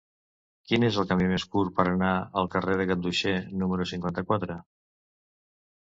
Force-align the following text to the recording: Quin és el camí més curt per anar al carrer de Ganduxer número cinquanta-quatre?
Quin 0.71 0.85
és 0.87 0.97
el 1.01 1.07
camí 1.11 1.27
més 1.33 1.45
curt 1.57 1.75
per 1.81 1.85
anar 1.91 2.15
al 2.43 2.51
carrer 2.57 2.81
de 2.83 2.89
Ganduxer 2.95 3.37
número 3.65 3.91
cinquanta-quatre? 3.95 4.61